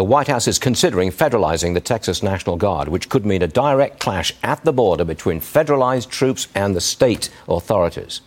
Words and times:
the 0.00 0.04
White 0.04 0.28
House 0.28 0.48
is 0.48 0.58
considering 0.58 1.10
federalizing 1.10 1.74
the 1.74 1.80
Texas 1.82 2.22
National 2.22 2.56
Guard, 2.56 2.88
which 2.88 3.10
could 3.10 3.26
mean 3.26 3.42
a 3.42 3.46
direct 3.46 4.00
clash 4.00 4.32
at 4.42 4.64
the 4.64 4.72
border 4.72 5.04
between 5.04 5.42
federalized 5.42 6.08
troops 6.08 6.48
and 6.54 6.74
the 6.74 6.80
state 6.80 7.28
authorities. 7.46 8.22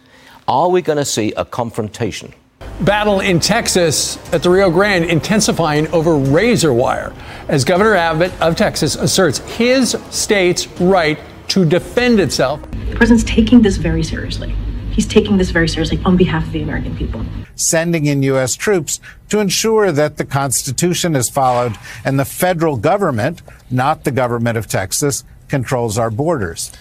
Are 0.48 0.70
we 0.70 0.84
going 0.84 1.00
to 1.00 1.04
see 1.04 1.32
a 1.32 1.44
confrontation? 1.44 2.36
Battle 2.82 3.22
in 3.22 3.40
Texas 3.40 4.20
at 4.32 4.44
the 4.44 4.52
Rio 4.52 4.70
Grande 4.70 5.06
intensifying 5.06 5.88
over 5.88 6.16
razor 6.16 6.72
wire 6.72 7.12
as 7.48 7.66
Governor 7.66 7.96
Abbott 7.96 8.40
of 8.40 8.56
Texas 8.56 8.96
asserts 8.96 9.40
his 9.58 9.98
state's 10.12 10.68
right 10.80 11.18
to 11.48 11.66
defend 11.66 12.20
itself. 12.20 12.62
The 12.70 12.96
president's 12.96 13.24
taking 13.24 13.64
this 13.64 13.78
very 13.78 14.04
seriously. 14.04 14.56
He's 14.94 15.08
taking 15.08 15.38
this 15.38 15.50
very 15.50 15.68
seriously 15.68 16.00
on 16.06 16.18
behalf 16.18 16.46
of 16.46 16.52
the 16.52 16.62
American 16.62 16.96
people. 16.96 17.26
Sending 17.56 18.06
in 18.06 18.22
U.S. 18.24 18.56
troops 18.56 19.00
to 19.30 19.40
ensure 19.40 19.92
that 19.92 20.18
the 20.18 20.26
Constitution 20.26 21.16
is 21.16 21.30
followed 21.30 21.76
and 22.06 22.20
the 22.20 22.26
federal 22.26 22.78
government, 22.78 23.42
not 23.72 24.04
the 24.04 24.12
government 24.12 24.56
of 24.56 24.68
Texas, 24.68 25.24
controls 25.48 25.98
our 25.98 26.12
borders. 26.12 26.72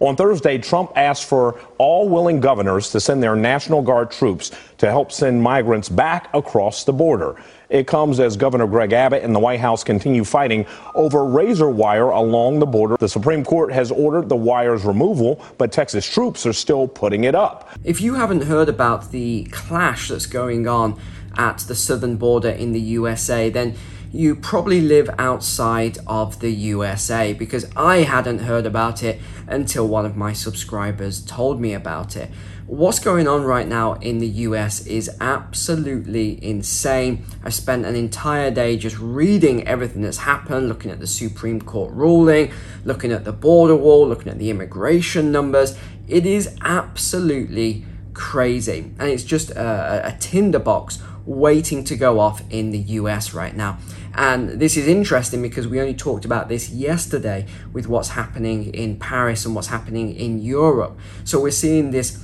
On 0.00 0.16
Thursday, 0.16 0.58
Trump 0.58 0.92
asked 0.96 1.24
for 1.24 1.60
all 1.78 2.08
willing 2.08 2.40
governors 2.40 2.90
to 2.90 3.00
send 3.00 3.22
their 3.22 3.36
National 3.36 3.82
Guard 3.82 4.10
troops 4.10 4.50
to 4.78 4.90
help 4.90 5.12
send 5.12 5.42
migrants 5.42 5.88
back 5.88 6.28
across 6.34 6.84
the 6.84 6.92
border. 6.92 7.40
It 7.68 7.86
comes 7.86 8.20
as 8.20 8.36
Governor 8.36 8.66
Greg 8.66 8.92
Abbott 8.92 9.22
and 9.22 9.34
the 9.34 9.38
White 9.38 9.60
House 9.60 9.82
continue 9.82 10.24
fighting 10.24 10.66
over 10.94 11.24
razor 11.24 11.70
wire 11.70 12.10
along 12.10 12.58
the 12.58 12.66
border. 12.66 12.96
The 12.98 13.08
Supreme 13.08 13.44
Court 13.44 13.72
has 13.72 13.90
ordered 13.90 14.28
the 14.28 14.36
wire's 14.36 14.84
removal, 14.84 15.42
but 15.56 15.72
Texas 15.72 16.06
troops 16.06 16.44
are 16.44 16.52
still 16.52 16.86
putting 16.86 17.24
it 17.24 17.34
up. 17.34 17.70
If 17.82 18.00
you 18.00 18.14
haven't 18.14 18.42
heard 18.42 18.68
about 18.68 19.10
the 19.10 19.44
clash 19.44 20.08
that's 20.08 20.26
going 20.26 20.68
on 20.68 21.00
at 21.38 21.58
the 21.60 21.74
southern 21.74 22.16
border 22.16 22.50
in 22.50 22.72
the 22.72 22.80
USA, 22.80 23.48
then 23.48 23.74
you 24.12 24.36
probably 24.36 24.82
live 24.82 25.08
outside 25.18 25.96
of 26.06 26.40
the 26.40 26.50
USA 26.50 27.32
because 27.32 27.70
I 27.74 27.98
hadn't 27.98 28.40
heard 28.40 28.66
about 28.66 29.02
it 29.02 29.18
until 29.46 29.88
one 29.88 30.04
of 30.04 30.16
my 30.16 30.34
subscribers 30.34 31.24
told 31.24 31.60
me 31.60 31.72
about 31.72 32.14
it. 32.14 32.30
What's 32.66 32.98
going 32.98 33.26
on 33.26 33.42
right 33.44 33.66
now 33.66 33.94
in 33.94 34.18
the 34.18 34.26
US 34.26 34.86
is 34.86 35.10
absolutely 35.18 36.42
insane. 36.44 37.24
I 37.42 37.48
spent 37.48 37.86
an 37.86 37.96
entire 37.96 38.50
day 38.50 38.76
just 38.76 38.98
reading 38.98 39.66
everything 39.66 40.02
that's 40.02 40.18
happened, 40.18 40.68
looking 40.68 40.90
at 40.90 41.00
the 41.00 41.06
Supreme 41.06 41.62
Court 41.62 41.92
ruling, 41.94 42.52
looking 42.84 43.12
at 43.12 43.24
the 43.24 43.32
border 43.32 43.76
wall, 43.76 44.06
looking 44.06 44.30
at 44.30 44.38
the 44.38 44.50
immigration 44.50 45.32
numbers. 45.32 45.76
It 46.06 46.26
is 46.26 46.54
absolutely 46.60 47.86
crazy. 48.12 48.92
And 48.98 49.10
it's 49.10 49.24
just 49.24 49.50
a, 49.52 50.08
a 50.08 50.16
tinderbox 50.18 51.02
waiting 51.24 51.84
to 51.84 51.96
go 51.96 52.18
off 52.18 52.42
in 52.50 52.70
the 52.70 52.78
US 52.78 53.32
right 53.32 53.54
now. 53.54 53.78
And 54.14 54.60
this 54.60 54.76
is 54.76 54.86
interesting 54.86 55.40
because 55.40 55.66
we 55.66 55.80
only 55.80 55.94
talked 55.94 56.24
about 56.24 56.48
this 56.48 56.70
yesterday 56.70 57.46
with 57.72 57.86
what's 57.86 58.10
happening 58.10 58.72
in 58.74 58.98
Paris 58.98 59.46
and 59.46 59.54
what's 59.54 59.68
happening 59.68 60.14
in 60.14 60.38
Europe. 60.38 60.98
So 61.24 61.40
we're 61.40 61.50
seeing 61.50 61.90
this 61.90 62.22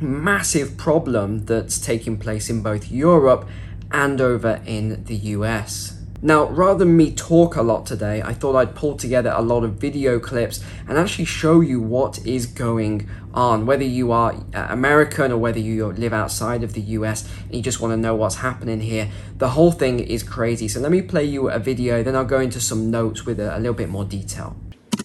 massive 0.00 0.76
problem 0.76 1.46
that's 1.46 1.78
taking 1.78 2.18
place 2.18 2.50
in 2.50 2.62
both 2.62 2.90
Europe 2.90 3.48
and 3.90 4.20
over 4.20 4.60
in 4.66 5.04
the 5.04 5.14
US. 5.14 5.93
Now, 6.24 6.46
rather 6.46 6.86
than 6.86 6.96
me 6.96 7.12
talk 7.12 7.54
a 7.54 7.60
lot 7.60 7.84
today, 7.84 8.22
I 8.22 8.32
thought 8.32 8.56
I'd 8.56 8.74
pull 8.74 8.96
together 8.96 9.30
a 9.36 9.42
lot 9.42 9.62
of 9.62 9.74
video 9.74 10.18
clips 10.18 10.64
and 10.88 10.96
actually 10.96 11.26
show 11.26 11.60
you 11.60 11.82
what 11.82 12.26
is 12.26 12.46
going 12.46 13.10
on. 13.34 13.66
Whether 13.66 13.84
you 13.84 14.10
are 14.10 14.32
uh, 14.54 14.66
American 14.70 15.32
or 15.32 15.36
whether 15.36 15.58
you 15.58 15.92
live 15.92 16.14
outside 16.14 16.62
of 16.62 16.72
the 16.72 16.80
US 16.80 17.28
and 17.44 17.54
you 17.54 17.60
just 17.60 17.78
want 17.78 17.92
to 17.92 17.98
know 17.98 18.14
what's 18.14 18.36
happening 18.36 18.80
here, 18.80 19.10
the 19.36 19.50
whole 19.50 19.70
thing 19.70 20.00
is 20.00 20.22
crazy. 20.22 20.66
So 20.66 20.80
let 20.80 20.90
me 20.90 21.02
play 21.02 21.24
you 21.24 21.50
a 21.50 21.58
video, 21.58 22.02
then 22.02 22.16
I'll 22.16 22.24
go 22.24 22.40
into 22.40 22.58
some 22.58 22.90
notes 22.90 23.26
with 23.26 23.38
a, 23.38 23.54
a 23.54 23.58
little 23.58 23.74
bit 23.74 23.90
more 23.90 24.06
detail. 24.06 24.56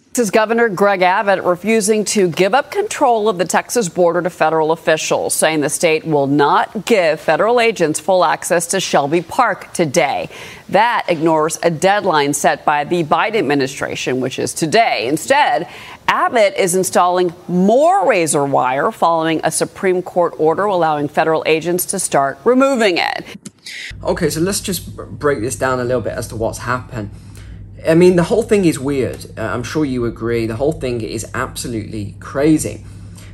Texas 0.10 0.32
Governor 0.32 0.70
Greg 0.70 1.04
Abbott 1.04 1.44
refusing 1.44 2.04
to 2.06 2.30
give 2.30 2.56
up 2.56 2.72
control 2.72 3.30
of 3.30 3.38
the 3.38 3.46
Texas 3.46 3.90
border 3.90 4.24
to 4.24 4.32
federal 4.32 4.72
officials, 4.72 5.36
saying 5.36 5.62
the 5.62 5.70
state 5.70 6.04
will 6.04 6.26
not 6.26 6.84
give 6.86 7.22
federal 7.22 7.60
agents 7.60 8.00
full 8.00 8.26
access 8.26 8.66
to 8.68 8.80
Shelby 8.80 9.22
Park 9.22 9.72
today. 9.72 10.28
That 10.70 11.06
ignores 11.10 11.60
a 11.62 11.70
deadline 11.70 12.34
set 12.34 12.66
by 12.66 12.86
the 12.86 13.04
Biden 13.04 13.36
administration, 13.36 14.20
which 14.20 14.40
is 14.40 14.56
today. 14.56 15.08
Instead, 15.08 15.70
Abbott 16.08 16.56
is 16.58 16.76
installing 16.76 17.32
more 17.48 18.10
razor 18.10 18.46
wire 18.46 18.92
following 18.92 19.42
a 19.44 19.52
Supreme 19.52 20.02
Court 20.02 20.34
order 20.40 20.66
allowing 20.66 21.08
federal 21.08 21.44
agents 21.46 21.86
to 21.86 22.00
start 22.00 22.40
removing 22.46 22.98
it. 22.98 23.26
Okay, 24.04 24.32
so 24.32 24.42
let's 24.42 24.60
just 24.60 24.96
break 24.96 25.40
this 25.42 25.56
down 25.56 25.80
a 25.80 25.84
little 25.84 26.02
bit 26.02 26.14
as 26.14 26.28
to 26.30 26.36
what's 26.36 26.60
happened. 26.60 27.12
I 27.88 27.96
mean, 27.96 28.16
the 28.16 28.24
whole 28.24 28.44
thing 28.44 28.66
is 28.66 28.80
weird. 28.80 29.26
Uh, 29.38 29.44
I'm 29.44 29.64
sure 29.64 29.86
you 29.86 30.06
agree. 30.06 30.46
The 30.46 30.58
whole 30.58 30.74
thing 30.74 31.02
is 31.02 31.26
absolutely 31.34 32.16
crazy. 32.20 32.86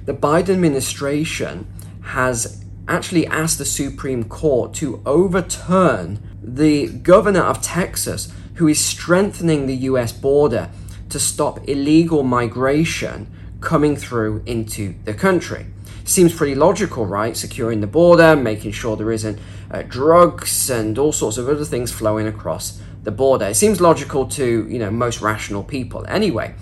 The 0.06 0.14
Biden 0.14 0.50
administration 0.50 1.68
has 2.04 2.64
actually 2.88 3.26
asked 3.28 3.58
the 3.58 3.66
Supreme 3.66 4.26
Court 4.26 4.74
to 4.76 5.02
overturn 5.06 6.20
the 6.44 6.88
governor 6.88 7.42
of 7.42 7.62
Texas, 7.62 8.32
who 8.56 8.68
is 8.68 8.80
strengthening 8.80 9.66
the 9.66 9.76
US 9.90 10.12
border 10.12 10.70
to 11.10 11.20
stop 11.20 11.68
illegal 11.68 12.22
migration 12.22 13.28
coming 13.62 13.96
through 13.96 14.44
into 14.46 14.94
the 15.06 15.14
country. 15.14 15.66
Seems 16.04 16.36
pretty 16.36 16.54
logical, 16.54 17.08
right? 17.08 17.36
Securing 17.36 17.82
the 17.82 17.88
border, 17.88 18.36
making 18.36 18.74
sure 18.74 18.96
there 18.96 19.12
isn't 19.12 19.40
uh, 19.72 19.82
drugs 19.82 20.70
and 20.70 21.00
all 21.00 21.12
sorts 21.12 21.38
of 21.38 21.50
other 21.50 21.66
things 21.66 21.92
flowing 21.92 22.28
across 22.28 22.80
the 23.06 23.12
border. 23.12 23.46
It 23.46 23.56
seems 23.56 23.80
logical 23.80 24.28
to 24.28 24.68
you 24.68 24.80
know 24.80 24.92
most 24.92 25.22
rational 25.22 25.64
people. 25.64 26.06
Anyway, 26.08 26.54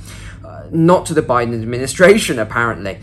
uh, 0.45 0.65
not 0.71 1.05
to 1.07 1.13
the 1.13 1.23
Biden 1.23 1.59
administration 1.61 2.37
apparently. 2.47 2.99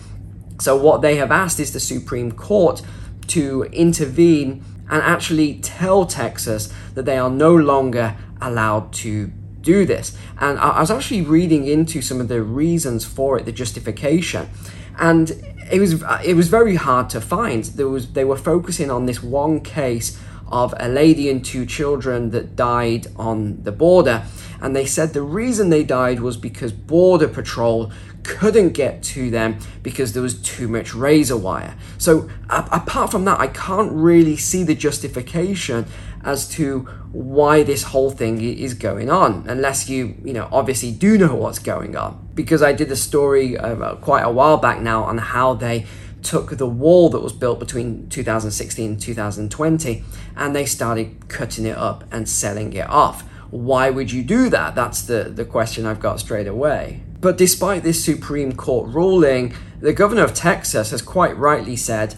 So 0.61 0.77
what 0.77 1.01
they 1.01 1.17
have 1.17 1.33
asked 1.33 1.59
is 1.59 1.73
the 1.73 1.81
Supreme 1.81 2.33
Court 2.33 2.83
to 3.29 3.65
intervene 3.73 4.63
and 4.91 5.03
actually 5.03 5.55
tell 5.55 6.05
Texas 6.05 6.73
that 6.95 7.07
they 7.07 7.17
are 7.17 7.31
no 7.31 7.55
longer 7.55 8.17
allowed 8.43 8.93
to 8.93 9.29
do 9.63 9.87
this. 9.87 10.17
And 10.39 10.59
I 10.59 10.81
was 10.81 10.91
actually 10.91 11.23
reading 11.23 11.67
into 11.67 12.03
some 12.03 12.21
of 12.21 12.29
the 12.29 12.43
reasons 12.43 13.05
for 13.05 13.39
it, 13.39 13.45
the 13.45 13.53
justification, 13.53 14.51
and 14.99 15.31
it 15.71 15.79
was 15.79 16.03
it 16.25 16.35
was 16.35 16.49
very 16.49 16.77
hard 16.77 17.09
to 17.11 17.21
find. 17.21 17.65
There 17.65 17.89
was 17.89 18.13
they 18.13 18.25
were 18.25 18.37
focusing 18.37 18.91
on 18.91 19.07
this 19.07 19.23
one 19.23 19.61
case 19.61 20.21
of 20.51 20.75
a 20.79 20.89
lady 20.89 21.31
and 21.31 21.45
two 21.45 21.67
children 21.67 22.31
that 22.31 22.57
died 22.57 23.07
on 23.17 23.63
the 23.63 23.73
border. 23.73 24.25
And 24.61 24.77
they 24.77 24.87
said 24.87 25.13
the 25.15 25.23
reason 25.23 25.71
they 25.71 25.85
died 25.85 26.21
was 26.21 26.37
because 26.37 26.73
Border 26.73 27.29
Patrol 27.29 27.91
couldn't 28.23 28.71
get 28.73 29.03
to 29.03 29.31
them 29.31 29.59
because 29.83 30.13
there 30.13 30.23
was 30.23 30.41
too 30.43 30.69
much 30.69 30.95
razor 30.95 31.37
wire. 31.37 31.75
So, 31.97 32.29
a- 32.51 32.69
apart 32.71 33.11
from 33.11 33.25
that, 33.25 33.41
I 33.41 33.47
can't 33.47 33.91
really 33.93 34.37
see 34.37 34.63
the 34.63 34.75
justification 34.75 35.87
as 36.23 36.47
to 36.51 36.81
why 37.13 37.63
this 37.63 37.85
whole 37.85 38.11
thing 38.11 38.43
is 38.43 38.75
going 38.75 39.11
on, 39.11 39.47
unless 39.49 39.89
you, 39.89 40.17
you 40.23 40.35
know, 40.35 40.49
obviously 40.53 40.93
do 40.93 41.17
know 41.17 41.35
what's 41.35 41.59
going 41.59 41.97
on. 41.97 42.29
Because 42.35 42.63
I 42.63 42.73
did 42.73 42.93
a 42.93 42.97
story 42.97 43.57
uh, 43.57 43.95
quite 43.97 44.23
a 44.23 44.31
while 44.31 44.59
back 44.59 44.81
now 44.81 45.05
on 45.05 45.17
how 45.17 45.55
they 45.55 45.87
took 46.23 46.57
the 46.57 46.67
wall 46.67 47.09
that 47.11 47.21
was 47.21 47.33
built 47.33 47.59
between 47.59 48.09
2016 48.09 48.91
and 48.91 49.01
2020 49.01 50.05
and 50.37 50.57
they 50.57 50.67
started 50.67 51.29
cutting 51.29 51.67
it 51.67 51.77
up 51.77 52.05
and 52.13 52.29
selling 52.29 52.73
it 52.73 52.89
off. 52.89 53.23
Why 53.51 53.91
would 53.91 54.13
you 54.13 54.23
do 54.23 54.49
that? 54.51 54.75
That's 54.75 55.03
the, 55.03 55.25
the 55.25 55.45
question 55.45 55.87
I've 55.87 56.01
got 56.01 56.21
straight 56.21 56.47
away. 56.47 57.03
But 57.21 57.37
despite 57.37 57.83
this 57.83 58.05
Supreme 58.05 58.53
Court 58.53 58.89
ruling, 58.95 59.55
the 59.81 59.93
governor 59.93 60.25
of 60.25 60.35
Texas 60.35 60.91
has 60.91 61.03
quite 61.03 61.37
rightly 61.37 61.77
said, 61.77 62.15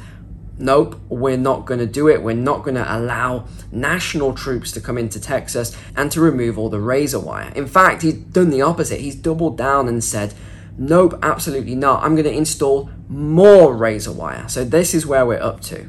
nope, 0.59 1.01
we're 1.09 1.37
not 1.37 1.67
going 1.67 1.81
to 1.81 1.87
do 1.87 2.09
it. 2.09 2.23
We're 2.23 2.34
not 2.34 2.63
going 2.63 2.77
to 2.77 2.97
allow 2.97 3.47
national 3.71 4.34
troops 4.34 4.71
to 4.73 4.81
come 4.81 4.99
into 4.99 5.21
Texas 5.21 5.77
and 5.97 6.13
to 6.13 6.21
remove 6.21 6.59
all 6.59 6.69
the 6.69 6.81
razor 6.81 7.19
wire. 7.19 7.53
In 7.55 7.66
fact, 7.66 8.03
he's 8.03 8.15
done 8.15 8.51
the 8.51 8.63
opposite. 8.63 9.01
He's 9.01 9.16
doubled 9.16 9.59
down 9.59 9.89
and 9.89 10.05
said, 10.05 10.34
nope, 10.78 11.19
absolutely 11.22 11.74
not. 11.74 12.03
I'm 12.03 12.15
going 12.15 12.24
to 12.24 12.33
install 12.33 12.91
more 13.09 13.74
razor 13.77 14.13
wire. 14.13 14.48
So 14.48 14.65
this 14.65 14.95
is 14.95 15.07
where 15.07 15.27
we're 15.27 15.42
up 15.42 15.60
to. 15.63 15.89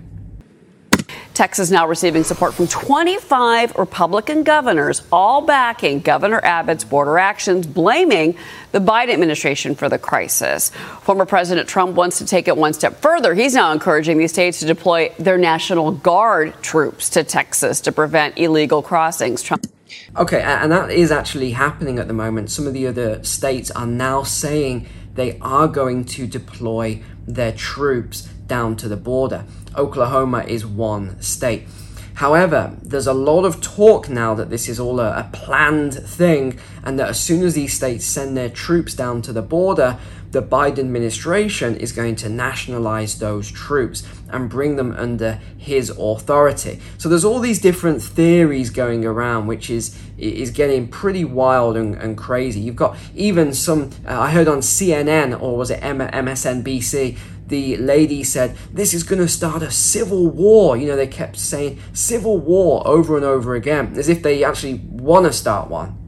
Texas 1.34 1.72
now 1.72 1.88
receiving 1.88 2.24
support 2.24 2.54
from 2.54 2.68
25 2.68 3.76
Republican 3.76 4.44
governors, 4.44 5.02
all 5.12 5.42
backing 5.42 6.00
Governor 6.00 6.40
Abbott's 6.44 6.84
border 6.84 7.18
actions, 7.18 7.66
blaming 7.66 8.38
the 8.72 8.80
Biden 8.80 9.14
administration 9.14 9.74
for 9.74 9.90
the 9.90 9.98
crisis. 9.98 10.70
Former 11.02 11.26
President 11.26 11.68
Trump 11.68 11.96
wants 11.96 12.20
to 12.20 12.26
take 12.26 12.48
it 12.48 12.56
one 12.56 12.74
step 12.74 13.02
further. 13.02 13.34
He's 13.34 13.56
now 13.56 13.72
encouraging 13.72 14.20
these 14.20 14.32
states 14.32 14.60
to 14.60 14.68
deploy 14.68 15.12
their 15.18 15.40
National 15.40 15.92
Guard 15.92 16.54
troops 16.62 17.10
to 17.12 17.24
Texas 17.24 17.82
to 17.82 17.92
prevent 17.92 18.38
illegal 18.38 18.84
crossings. 18.84 19.42
Trump- 19.42 19.73
okay, 20.16 20.42
and 20.42 20.72
that 20.72 20.92
is 20.92 21.12
actually 21.12 21.52
happening 21.52 22.00
at 22.00 22.08
the 22.08 22.14
moment. 22.14 22.52
Some 22.52 22.68
of 22.68 22.74
the 22.74 22.88
other 22.88 23.24
states 23.24 23.72
are 23.72 23.88
now 23.88 24.24
saying 24.24 24.88
they 25.16 25.38
are 25.40 25.68
going 25.68 26.06
to 26.06 26.28
deploy 26.28 27.02
their 27.28 27.52
troops 27.52 28.24
down 28.48 28.76
to 28.78 28.88
the 28.88 28.98
border. 28.98 29.46
Oklahoma 29.76 30.44
is 30.48 30.66
one 30.66 31.22
state. 31.22 31.68
However, 32.16 32.78
there's 32.84 33.08
a 33.08 33.14
lot 33.14 33.44
of 33.44 33.60
talk 33.60 34.08
now 34.08 34.36
that 34.36 34.50
this 34.50 34.70
is 34.70 34.80
all 34.80 35.00
a, 35.00 35.10
a, 35.12 35.30
planned 35.34 35.96
thing, 35.96 36.60
and 36.84 37.00
that 37.00 37.10
as 37.10 37.20
soon 37.20 37.44
as 37.44 37.56
these 37.56 37.74
states 37.74 38.06
send 38.06 38.38
their 38.38 38.50
troops 38.50 38.94
down 38.94 39.24
to 39.24 39.34
the 39.34 39.42
border, 39.42 39.98
the 40.34 40.42
Biden 40.42 40.80
administration 40.80 41.78
is 41.78 41.92
going 41.92 42.16
to 42.18 42.28
nationalize 42.28 43.20
those 43.20 43.52
troops 43.52 44.04
and 44.30 44.50
bring 44.50 44.76
them 44.76 44.92
under 44.98 45.40
his 45.58 45.92
authority. 45.92 46.80
So 46.98 47.08
there's 47.08 47.24
all 47.24 47.40
these 47.40 47.60
different 47.60 48.02
theories 48.02 48.72
going 48.72 49.06
around, 49.06 49.48
which 49.48 49.70
is 49.70 49.98
is 50.18 50.52
getting 50.52 50.88
pretty 50.88 51.24
wild 51.24 51.78
and, 51.78 51.96
and 51.96 52.18
crazy. 52.18 52.60
You've 52.60 52.76
got 52.76 52.98
even 53.16 53.54
some 53.54 53.92
uh, 54.08 54.20
I 54.20 54.32
heard 54.32 54.48
on 54.48 54.60
CNN 54.60 55.40
or 55.40 55.56
was 55.56 55.70
it 55.70 55.82
MSNBC 55.82 57.18
the 57.48 57.78
lady 57.78 58.24
said, 58.24 58.56
This 58.72 58.94
is 58.94 59.04
going 59.04 59.22
to 59.22 59.28
start 59.28 59.62
a 59.62 59.70
civil 59.70 60.28
war. 60.30 60.76
You 60.78 60.88
know, 60.88 60.96
they 60.96 61.08
kept 61.08 61.38
saying 61.38 61.80
civil 61.92 62.40
war 62.40 62.82
over 62.88 63.16
and 63.16 63.26
over 63.26 63.54
again, 63.54 63.94
as 63.98 64.10
if 64.10 64.24
they 64.24 64.44
actually 64.44 64.76
want 64.76 65.26
to 65.26 65.34
start 65.34 65.70
one. 65.70 66.03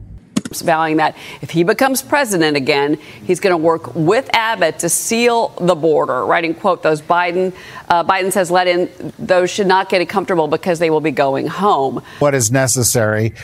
Vowing 0.46 0.96
that 0.96 1.16
if 1.42 1.50
he 1.50 1.64
becomes 1.64 2.02
president 2.02 2.56
again, 2.56 2.94
he's 3.24 3.40
going 3.40 3.52
to 3.52 3.56
work 3.56 3.94
with 3.94 4.28
Abbott 4.32 4.78
to 4.80 4.88
seal 4.88 5.48
the 5.60 5.74
border. 5.74 6.24
Writing, 6.24 6.54
quote, 6.54 6.82
those 6.82 7.02
Biden, 7.02 7.54
uh, 7.88 8.04
Biden 8.04 8.32
says, 8.32 8.50
let 8.50 8.66
in 8.66 9.12
those 9.18 9.50
should 9.50 9.66
not 9.66 9.88
get 9.88 10.00
it 10.00 10.08
comfortable 10.08 10.48
because 10.48 10.78
they 10.78 10.90
will 10.90 11.00
be 11.00 11.10
going 11.10 11.46
home. 11.46 12.02
What 12.18 12.34
is 12.34 12.50
necessary? 12.50 13.34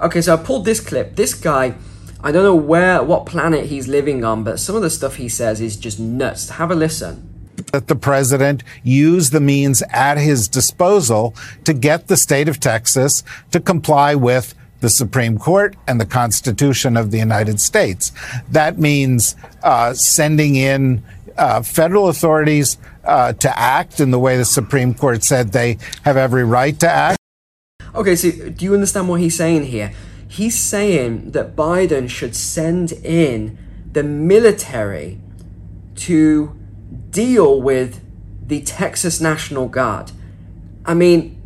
Okay, 0.00 0.20
so 0.20 0.34
I 0.34 0.36
pulled 0.36 0.64
this 0.64 0.80
clip. 0.80 1.16
This 1.16 1.34
guy. 1.34 1.74
I 2.24 2.30
don't 2.30 2.44
know 2.44 2.54
where, 2.54 3.02
what 3.02 3.26
planet 3.26 3.66
he's 3.66 3.88
living 3.88 4.24
on, 4.24 4.44
but 4.44 4.60
some 4.60 4.76
of 4.76 4.82
the 4.82 4.90
stuff 4.90 5.16
he 5.16 5.28
says 5.28 5.60
is 5.60 5.76
just 5.76 5.98
nuts. 5.98 6.50
Have 6.50 6.70
a 6.70 6.74
listen 6.76 7.28
that 7.72 7.88
the 7.88 7.96
president 7.96 8.62
use 8.82 9.30
the 9.30 9.40
means 9.40 9.82
at 9.90 10.18
his 10.18 10.48
disposal 10.48 11.34
to 11.64 11.72
get 11.72 12.08
the 12.08 12.16
state 12.16 12.48
of 12.48 12.60
Texas 12.60 13.22
to 13.50 13.60
comply 13.60 14.14
with 14.14 14.54
the 14.82 14.90
Supreme 14.90 15.38
Court 15.38 15.74
and 15.86 15.98
the 15.98 16.04
Constitution 16.04 16.96
of 16.98 17.10
the 17.10 17.18
United 17.18 17.60
States. 17.60 18.12
That 18.50 18.78
means 18.78 19.34
uh, 19.62 19.94
sending 19.94 20.56
in 20.56 21.02
uh, 21.38 21.62
federal 21.62 22.08
authorities 22.08 22.76
uh, 23.04 23.32
to 23.34 23.58
act 23.58 24.00
in 24.00 24.10
the 24.10 24.18
way 24.18 24.36
the 24.36 24.44
Supreme 24.44 24.92
Court 24.92 25.24
said 25.24 25.52
they 25.52 25.78
have 26.04 26.16
every 26.16 26.44
right 26.44 26.78
to 26.80 26.90
act. 26.90 27.18
Okay, 27.94 28.16
so 28.16 28.30
do 28.30 28.64
you 28.64 28.74
understand 28.74 29.08
what 29.08 29.20
he's 29.20 29.36
saying 29.36 29.66
here? 29.66 29.92
He's 30.28 30.58
saying 30.58 31.32
that 31.32 31.54
Biden 31.56 32.08
should 32.08 32.34
send 32.34 32.92
in 32.92 33.58
the 33.90 34.02
military 34.02 35.20
to 35.96 36.56
deal 37.10 37.60
with 37.60 38.00
the 38.46 38.62
Texas 38.62 39.20
National 39.20 39.68
Guard. 39.68 40.12
I 40.86 40.94
mean, 40.94 41.41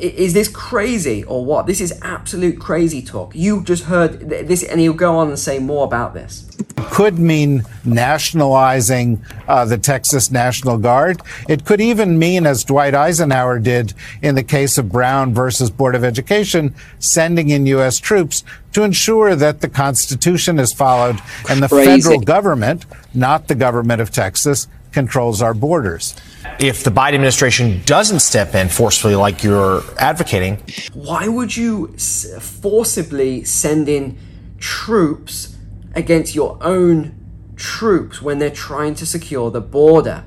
is 0.00 0.34
this 0.34 0.48
crazy 0.48 1.24
or 1.24 1.44
what? 1.44 1.66
This 1.66 1.80
is 1.80 1.98
absolute 2.02 2.58
crazy 2.58 3.02
talk. 3.02 3.34
You 3.34 3.62
just 3.62 3.84
heard 3.84 4.28
this, 4.28 4.62
and 4.62 4.80
he'll 4.80 4.92
go 4.92 5.16
on 5.16 5.28
and 5.28 5.38
say 5.38 5.58
more 5.58 5.84
about 5.84 6.14
this. 6.14 6.46
Could 6.76 7.18
mean 7.18 7.62
nationalizing 7.84 9.24
uh, 9.48 9.64
the 9.64 9.78
Texas 9.78 10.30
National 10.30 10.78
Guard. 10.78 11.22
It 11.48 11.64
could 11.64 11.80
even 11.80 12.18
mean, 12.18 12.46
as 12.46 12.64
Dwight 12.64 12.94
Eisenhower 12.94 13.58
did 13.58 13.94
in 14.22 14.34
the 14.34 14.42
case 14.42 14.78
of 14.78 14.90
Brown 14.90 15.32
versus 15.32 15.70
Board 15.70 15.94
of 15.94 16.04
Education, 16.04 16.74
sending 16.98 17.50
in 17.50 17.66
U.S. 17.66 17.98
troops 17.98 18.44
to 18.72 18.82
ensure 18.82 19.34
that 19.36 19.60
the 19.60 19.68
Constitution 19.68 20.58
is 20.58 20.72
followed 20.72 21.20
and 21.48 21.62
the 21.62 21.68
Crazy. 21.68 22.02
federal 22.02 22.20
government, 22.20 22.86
not 23.14 23.48
the 23.48 23.54
government 23.54 24.00
of 24.00 24.10
Texas, 24.10 24.68
controls 24.92 25.42
our 25.42 25.54
borders. 25.54 26.16
If 26.58 26.84
the 26.84 26.90
Biden 26.90 27.14
administration 27.14 27.82
doesn't 27.84 28.20
step 28.20 28.54
in 28.54 28.68
forcefully, 28.68 29.14
like 29.14 29.42
you're 29.42 29.82
advocating, 29.98 30.62
why 30.92 31.28
would 31.28 31.56
you 31.56 31.88
forcibly 31.96 33.44
send 33.44 33.88
in 33.88 34.18
troops 34.58 35.56
against 35.94 36.34
your 36.34 36.58
own 36.60 37.14
troops 37.56 38.22
when 38.22 38.38
they're 38.38 38.50
trying 38.50 38.94
to 38.96 39.06
secure 39.06 39.50
the 39.50 39.60
border? 39.60 40.24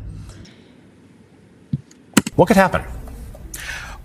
What 2.36 2.48
could 2.48 2.58
happen? 2.58 2.84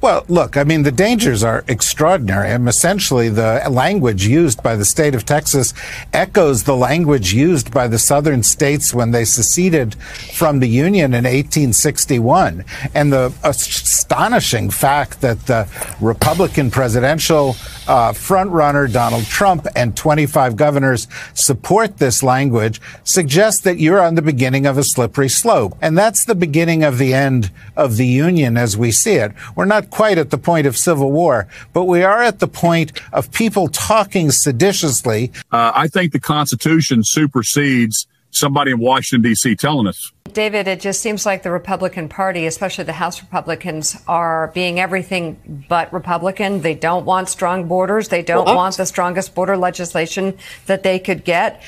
Well, 0.01 0.25
look, 0.29 0.57
I 0.57 0.63
mean, 0.63 0.85
the 0.85 0.93
dangers 0.93 1.43
are 1.43 1.65
extraordinary. 1.67 2.51
And 2.51 2.69
essentially, 2.69 3.29
the 3.31 3.67
language 3.69 4.25
used 4.25 4.63
by 4.63 4.77
the 4.77 4.85
state 4.85 5.17
of 5.17 5.25
Texas 5.25 5.75
echoes 6.13 6.63
the 6.63 6.77
language 6.77 7.33
used 7.33 7.75
by 7.75 7.89
the 7.89 7.99
southern 7.99 8.45
states 8.45 8.95
when 8.95 9.11
they 9.11 9.25
seceded 9.25 9.97
from 9.97 10.61
the 10.61 10.69
Union 10.69 11.15
in 11.15 11.25
1861. 11.25 12.65
And 12.95 13.13
the 13.13 13.33
astonishing 13.43 14.71
fact 14.71 15.21
that 15.23 15.47
the 15.47 15.67
Republican 16.01 16.71
presidential 16.71 17.57
uh, 17.89 18.13
frontrunner 18.13 18.91
Donald 18.93 19.25
Trump 19.25 19.67
and 19.75 19.97
25 19.97 20.57
governors 20.57 21.09
support 21.35 21.97
this 21.99 22.23
language 22.23 22.81
suggests 23.03 23.63
that 23.63 23.79
you're 23.79 24.01
on 24.01 24.15
the 24.15 24.23
beginning 24.23 24.67
of 24.67 24.79
a 24.79 24.85
slippery 24.85 25.29
slope. 25.29 25.77
And 25.81 25.97
that's 25.97 26.25
the 26.25 26.35
beginning 26.35 26.85
of 26.85 26.99
the 26.99 27.15
end 27.15 27.51
of 27.77 27.97
the 27.97 28.07
Union 28.07 28.57
as 28.57 28.77
we 28.77 28.93
see 28.93 29.15
it. 29.15 29.33
We're 29.57 29.65
not 29.65 29.91
quite 29.91 30.19
at 30.19 30.31
the 30.31 30.39
point 30.39 30.67
of 30.67 30.77
civil 30.77 31.11
war, 31.11 31.49
but 31.73 31.85
we 31.85 32.03
are 32.03 32.23
at 32.23 32.39
the 32.39 32.49
point 32.49 33.01
of 33.13 33.33
people 33.33 33.69
talking 33.69 34.31
seditiously. 34.31 35.33
Uh, 35.51 35.73
I 35.75 35.89
think 35.89 36.13
the 36.13 36.21
Constitution 36.21 37.03
supersedes 37.03 38.07
somebody 38.31 38.71
in 38.73 38.79
Washington, 38.79 39.23
D.C. 39.23 39.57
telling 39.57 39.87
us. 39.87 40.13
David, 40.39 40.69
it 40.69 40.79
just 40.79 41.01
seems 41.01 41.27
like 41.27 41.43
the 41.43 41.51
Republican 41.51 42.09
Party, 42.09 42.47
especially 42.47 42.85
the 42.85 42.93
House 42.93 43.21
Republicans, 43.21 44.01
are 44.07 44.53
being 44.55 44.79
everything 44.79 45.65
but 45.69 45.93
Republican. 45.93 46.61
They 46.61 46.77
don't 46.77 47.05
want 47.05 47.29
strong 47.29 47.67
borders. 47.67 48.07
They 48.07 48.23
don't 48.23 48.45
want 48.55 48.77
the 48.77 48.87
strongest 48.87 49.35
border 49.35 49.57
legislation 49.57 50.39
that 50.67 50.85
they 50.85 51.01
could 51.01 51.25
get. 51.25 51.61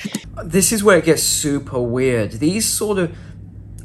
This 0.44 0.70
is 0.70 0.84
where 0.84 0.98
it 0.98 1.04
gets 1.04 1.24
super 1.24 1.80
weird. 1.80 2.30
These 2.34 2.64
sort 2.64 2.98
of 2.98 3.18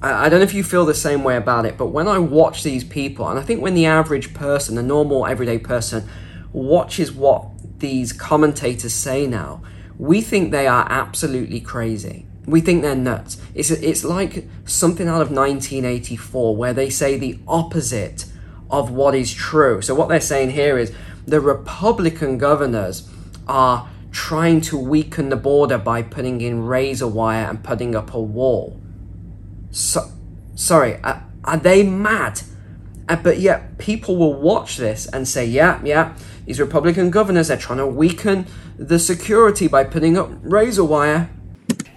I, 0.04 0.30
don't 0.30 0.42
know 0.42 0.44
if 0.44 0.54
you 0.54 0.64
feel 0.64 0.86
the 0.86 0.94
same 0.94 1.24
way 1.24 1.36
about 1.36 1.66
it, 1.66 1.80
but 1.80 1.88
when 1.88 2.08
I 2.08 2.20
watch 2.20 2.62
these 2.62 2.84
people, 2.84 3.28
and 3.28 3.40
I 3.40 3.42
think 3.42 3.64
when 3.64 3.74
the 3.74 3.88
average 3.88 4.36
person, 4.36 4.76
the 4.76 4.84
normal 4.84 5.26
everyday 5.26 5.58
person, 5.58 6.08
watches 6.54 7.12
what 7.12 7.48
these 7.80 8.14
commentators 8.14 8.94
say 8.94 9.26
now, 9.26 9.64
we 9.98 10.22
think 10.22 10.52
they 10.52 10.68
are 10.68 10.86
absolutely 10.92 11.60
crazy. 11.60 12.28
We 12.48 12.62
think 12.62 12.82
they're 12.82 12.96
nuts. 12.96 13.42
It's, 13.54 13.72
it's 13.72 14.04
like 14.04 14.48
something 14.66 15.08
out 15.08 15.22
of 15.22 15.32
1984 15.32 16.56
where 16.56 16.74
they 16.74 16.90
say 16.90 17.18
the 17.18 17.40
opposite 17.48 18.26
of 18.70 18.92
what 18.92 19.16
is 19.16 19.34
true. 19.34 19.82
So, 19.82 19.96
what 19.96 20.10
they're 20.10 20.22
saying 20.22 20.52
here 20.52 20.78
is 20.78 20.94
the 21.26 21.40
Republican 21.40 22.38
governors 22.38 23.10
are 23.48 23.90
trying 24.12 24.62
to 24.62 24.78
weaken 24.78 25.30
the 25.30 25.36
border 25.36 25.78
by 25.78 26.02
putting 26.02 26.42
in 26.42 26.66
razor 26.66 27.08
wire 27.08 27.46
and 27.46 27.64
putting 27.64 27.96
up 27.96 28.14
a 28.14 28.20
wall. 28.20 28.80
So, 29.72 30.10
sorry, 30.56 30.96
are, 31.04 31.26
are 31.44 31.58
they 31.58 31.84
mad? 31.84 32.42
Uh, 33.08 33.16
but 33.18 33.40
yet 33.40 33.78
people 33.78 34.16
will 34.16 34.34
watch 34.34 34.78
this 34.78 35.06
and 35.08 35.28
say, 35.28 35.46
yeah, 35.46 35.80
yeah, 35.84 36.16
these 36.46 36.60
Republican 36.60 37.12
governors, 37.12 37.50
they're 37.50 37.58
trying 37.58 37.80
to 37.80 37.88
weaken 37.88 38.48
the 38.78 39.00
security 39.00 39.68
by 39.68 39.84
putting 39.84 40.18
up 40.18 40.30
razor 40.42 40.84
wire. 40.84 41.30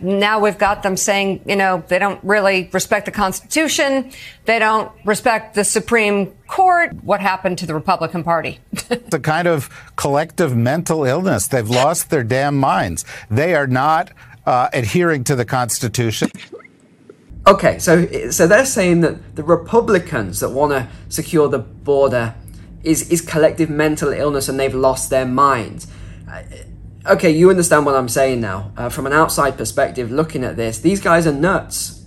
Now 0.01 0.41
we've 0.41 0.59
got 0.59 0.83
them 0.83 0.97
saying, 0.97 1.43
you 1.47 1.57
know, 1.57 1.83
they 1.89 1.99
don't 1.99 2.23
really 2.23 2.69
respect 2.73 3.07
the 3.07 3.11
Constitution. 3.11 4.11
They 4.45 4.59
don't 4.59 4.91
respect 5.05 5.55
the 5.55 5.65
Supreme 5.65 6.33
Court. 6.47 6.93
What 7.03 7.21
happened 7.21 7.59
to 7.59 7.67
the 7.67 7.75
Republican 7.75 8.25
Party? 8.25 8.59
it's 8.73 9.15
a 9.15 9.21
kind 9.21 9.49
of 9.49 9.69
collective 9.97 10.57
mental 10.57 11.05
illness. 11.05 11.49
They've 11.49 11.69
lost 11.69 12.11
their 12.11 12.25
damn 12.25 12.57
minds. 12.57 13.05
They 13.31 13.55
are 13.55 13.67
not 13.67 14.13
uh, 14.47 14.69
adhering 14.73 15.25
to 15.25 15.37
the 15.37 15.45
Constitution. 15.45 16.31
Okay, 17.47 17.79
so 17.79 18.07
so 18.31 18.47
they're 18.47 18.67
saying 18.67 19.01
that 19.01 19.37
the 19.37 19.43
Republicans 19.43 20.41
that 20.41 20.51
want 20.51 20.73
to 20.73 20.87
secure 21.09 21.49
the 21.49 21.59
border 21.59 22.35
is 22.83 23.11
is 23.11 23.21
collective 23.21 23.71
mental 23.71 24.13
illness 24.13 24.49
and 24.49 24.61
they've 24.61 24.75
lost 24.75 25.11
their 25.11 25.27
minds. 25.27 25.87
Okay, 27.09 27.31
you 27.31 27.49
understand 27.49 27.87
what 27.87 27.95
I'm 27.95 28.09
saying 28.09 28.43
now. 28.43 28.71
Uh, 28.77 28.91
from 28.91 29.07
an 29.07 29.15
outside 29.15 29.57
perspective, 29.57 30.13
looking 30.13 30.45
at 30.45 30.57
this, 30.57 30.79
these 30.81 31.01
guys 31.01 31.27
are 31.27 31.33
nuts. 31.33 32.05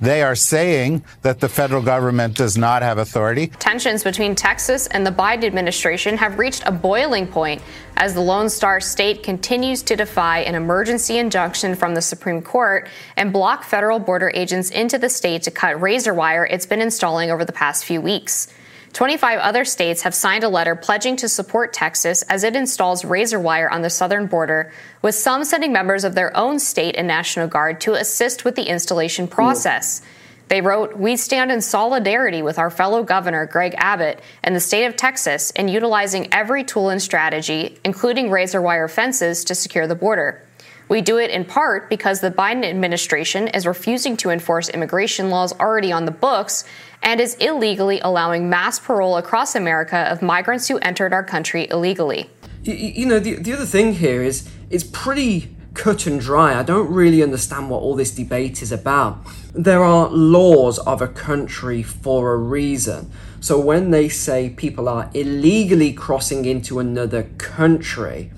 They 0.00 0.22
are 0.22 0.34
saying 0.34 1.04
that 1.20 1.40
the 1.40 1.48
federal 1.50 1.82
government 1.82 2.34
does 2.34 2.56
not 2.56 2.80
have 2.80 2.96
authority. 2.96 3.48
Tensions 3.58 4.02
between 4.02 4.34
Texas 4.34 4.86
and 4.86 5.06
the 5.06 5.10
Biden 5.10 5.44
administration 5.44 6.16
have 6.16 6.38
reached 6.38 6.62
a 6.64 6.72
boiling 6.72 7.26
point 7.26 7.60
as 7.96 8.14
the 8.14 8.22
Lone 8.22 8.48
Star 8.48 8.80
State 8.80 9.22
continues 9.22 9.82
to 9.82 9.96
defy 9.96 10.38
an 10.38 10.54
emergency 10.54 11.18
injunction 11.18 11.74
from 11.74 11.94
the 11.94 12.00
Supreme 12.00 12.40
Court 12.40 12.88
and 13.18 13.34
block 13.34 13.64
federal 13.64 13.98
border 13.98 14.32
agents 14.34 14.70
into 14.70 14.96
the 14.96 15.10
state 15.10 15.42
to 15.42 15.50
cut 15.50 15.78
razor 15.78 16.14
wire 16.14 16.46
it's 16.46 16.64
been 16.64 16.80
installing 16.80 17.30
over 17.30 17.44
the 17.44 17.52
past 17.52 17.84
few 17.84 18.00
weeks. 18.00 18.48
25 18.92 19.38
other 19.38 19.64
states 19.64 20.02
have 20.02 20.14
signed 20.14 20.42
a 20.42 20.48
letter 20.48 20.74
pledging 20.74 21.16
to 21.16 21.28
support 21.28 21.72
Texas 21.72 22.22
as 22.22 22.42
it 22.42 22.56
installs 22.56 23.04
razor 23.04 23.38
wire 23.38 23.70
on 23.70 23.82
the 23.82 23.90
southern 23.90 24.26
border, 24.26 24.72
with 25.00 25.14
some 25.14 25.44
sending 25.44 25.72
members 25.72 26.02
of 26.02 26.14
their 26.14 26.36
own 26.36 26.58
state 26.58 26.96
and 26.96 27.06
National 27.06 27.46
Guard 27.46 27.80
to 27.82 27.94
assist 27.94 28.44
with 28.44 28.56
the 28.56 28.68
installation 28.68 29.28
process. 29.28 30.02
They 30.48 30.60
wrote, 30.60 30.96
We 30.96 31.16
stand 31.16 31.52
in 31.52 31.60
solidarity 31.60 32.42
with 32.42 32.58
our 32.58 32.70
fellow 32.70 33.04
governor, 33.04 33.46
Greg 33.46 33.74
Abbott, 33.78 34.20
and 34.42 34.56
the 34.56 34.60
state 34.60 34.86
of 34.86 34.96
Texas 34.96 35.52
in 35.52 35.68
utilizing 35.68 36.34
every 36.34 36.64
tool 36.64 36.88
and 36.88 37.00
strategy, 37.00 37.78
including 37.84 38.30
razor 38.30 38.60
wire 38.60 38.88
fences, 38.88 39.44
to 39.44 39.54
secure 39.54 39.86
the 39.86 39.94
border. 39.94 40.42
We 40.90 41.00
do 41.00 41.18
it 41.18 41.30
in 41.30 41.44
part 41.44 41.88
because 41.88 42.20
the 42.20 42.32
Biden 42.32 42.64
administration 42.64 43.46
is 43.46 43.64
refusing 43.64 44.16
to 44.16 44.30
enforce 44.30 44.68
immigration 44.68 45.30
laws 45.30 45.52
already 45.60 45.92
on 45.92 46.04
the 46.04 46.10
books 46.10 46.64
and 47.00 47.20
is 47.20 47.36
illegally 47.36 48.00
allowing 48.00 48.50
mass 48.50 48.80
parole 48.80 49.16
across 49.16 49.54
America 49.54 49.98
of 50.10 50.20
migrants 50.20 50.66
who 50.66 50.78
entered 50.78 51.12
our 51.12 51.22
country 51.22 51.68
illegally. 51.70 52.28
You, 52.64 52.74
you 52.74 53.06
know, 53.06 53.20
the, 53.20 53.36
the 53.36 53.52
other 53.52 53.66
thing 53.66 53.94
here 53.94 54.20
is 54.20 54.50
it's 54.68 54.82
pretty 54.82 55.54
cut 55.74 56.08
and 56.08 56.20
dry. 56.20 56.58
I 56.58 56.64
don't 56.64 56.90
really 56.90 57.22
understand 57.22 57.70
what 57.70 57.82
all 57.82 57.94
this 57.94 58.10
debate 58.10 58.60
is 58.60 58.72
about. 58.72 59.24
There 59.54 59.84
are 59.84 60.08
laws 60.08 60.80
of 60.80 61.00
a 61.00 61.06
country 61.06 61.84
for 61.84 62.32
a 62.32 62.36
reason. 62.36 63.12
So 63.38 63.60
when 63.60 63.92
they 63.92 64.08
say 64.08 64.50
people 64.50 64.88
are 64.88 65.08
illegally 65.14 65.92
crossing 65.92 66.46
into 66.46 66.80
another 66.80 67.30
country, 67.38 68.32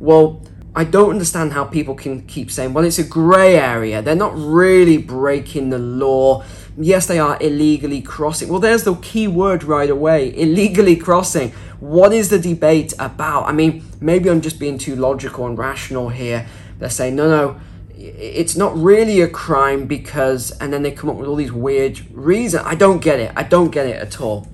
well, 0.00 0.42
I 0.74 0.84
don't 0.84 1.10
understand 1.10 1.52
how 1.52 1.64
people 1.64 1.94
can 1.94 2.22
keep 2.22 2.50
saying, 2.50 2.72
well, 2.72 2.84
it's 2.84 2.98
a 2.98 3.04
grey 3.04 3.58
area. 3.58 4.00
They're 4.00 4.14
not 4.14 4.32
really 4.34 4.96
breaking 4.96 5.68
the 5.68 5.78
law. 5.78 6.44
Yes, 6.78 7.06
they 7.06 7.18
are 7.18 7.36
illegally 7.42 8.00
crossing. 8.00 8.48
Well, 8.48 8.60
there's 8.60 8.84
the 8.84 8.94
key 8.94 9.28
word 9.28 9.64
right 9.64 9.90
away 9.90 10.34
illegally 10.40 10.96
crossing. 10.96 11.50
What 11.80 12.14
is 12.14 12.30
the 12.30 12.38
debate 12.38 12.94
about? 12.98 13.44
I 13.44 13.52
mean, 13.52 13.84
maybe 14.00 14.30
I'm 14.30 14.40
just 14.40 14.58
being 14.58 14.78
too 14.78 14.96
logical 14.96 15.46
and 15.46 15.58
rational 15.58 16.08
here. 16.08 16.46
They're 16.78 16.88
saying, 16.88 17.16
no, 17.16 17.28
no, 17.28 17.60
it's 17.94 18.56
not 18.56 18.74
really 18.74 19.20
a 19.20 19.28
crime 19.28 19.86
because, 19.86 20.52
and 20.52 20.72
then 20.72 20.82
they 20.82 20.90
come 20.90 21.10
up 21.10 21.16
with 21.16 21.28
all 21.28 21.36
these 21.36 21.52
weird 21.52 22.00
reasons. 22.12 22.64
I 22.66 22.76
don't 22.76 23.02
get 23.02 23.20
it. 23.20 23.32
I 23.36 23.42
don't 23.42 23.70
get 23.70 23.86
it 23.86 23.96
at 23.96 24.20
all. 24.22 24.48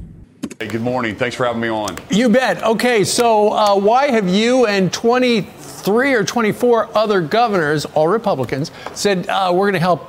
Hey, 0.59 0.67
good 0.67 0.83
morning. 0.83 1.15
Thanks 1.15 1.37
for 1.37 1.47
having 1.47 1.61
me 1.61 1.69
on. 1.69 1.97
You 2.11 2.29
bet. 2.29 2.65
Okay, 2.65 3.05
so 3.05 3.53
uh, 3.53 3.79
why 3.79 4.11
have 4.11 4.29
you 4.29 4.67
and 4.67 4.93
20 4.93 5.43
three 5.81 6.15
or 6.15 6.25
24 6.25 6.97
other 6.97 7.21
governors, 7.21 7.85
all 7.87 8.09
Republicans, 8.09 8.71
said 8.95 9.29
uh, 9.29 9.51
we're 9.53 9.67
going 9.67 9.75
to 9.75 9.81
help 9.81 10.07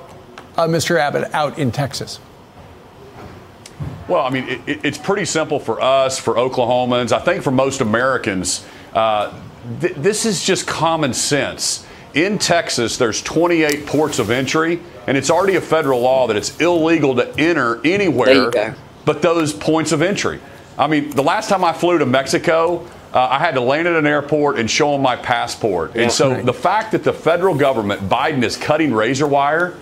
uh, 0.58 0.68
Mr. 0.68 0.98
Abbott 0.98 1.34
out 1.34 1.58
in 1.58 1.72
Texas? 1.72 2.20
Well, 4.08 4.26
I 4.26 4.30
mean, 4.30 4.62
it, 4.66 4.84
it's 4.84 4.98
pretty 4.98 5.26
simple 5.26 5.60
for 5.60 5.82
us, 5.82 6.20
for 6.20 6.36
Oklahomans, 6.36 7.12
I 7.12 7.20
think 7.20 7.44
for 7.44 7.52
most 7.52 7.82
Americans. 7.82 8.66
Uh, 8.94 9.40
th- 9.82 9.94
this 9.96 10.26
is 10.26 10.44
just 10.44 10.68
common 10.68 11.14
sense. 11.14 11.86
In 12.16 12.40
Texas, 12.40 12.98
there's 12.98 13.22
28 13.22 13.86
ports 13.86 14.18
of 14.18 14.32
entry, 14.32 14.82
and 15.06 15.16
it's 15.16 15.30
already 15.30 15.58
a 15.58 15.62
federal 15.62 16.02
law 16.02 16.26
that 16.28 16.36
it's 16.36 16.60
illegal 16.60 17.16
to 17.16 17.40
enter 17.40 17.80
anywhere 17.86 18.76
but 19.06 19.22
those 19.24 19.54
points 19.54 19.92
of 19.92 20.02
entry. 20.02 20.40
I 20.78 20.88
mean, 20.88 21.10
the 21.10 21.24
last 21.24 21.50
time 21.50 21.64
I 21.64 21.74
flew 21.74 21.98
to 21.98 22.06
Mexico, 22.06 22.88
uh, 23.13 23.28
I 23.32 23.39
had 23.39 23.56
to 23.56 23.62
land 23.62 23.88
at 23.88 23.96
an 23.96 24.06
airport 24.06 24.60
and 24.60 24.70
show 24.70 24.92
them 24.92 25.01
my 25.01 25.16
passport. 25.16 25.96
And 25.96 26.12
so 26.12 26.32
right. 26.32 26.46
the 26.46 26.54
fact 26.54 26.92
that 26.92 27.04
the 27.04 27.13
federal 27.13 27.56
government, 27.56 28.01
Biden, 28.08 28.44
is 28.44 28.56
cutting 28.56 28.94
razor 28.94 29.25
wire, 29.25 29.75